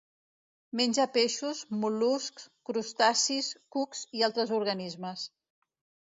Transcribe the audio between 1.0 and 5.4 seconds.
peixos, mol·luscs, crustacis, cucs i altres organismes.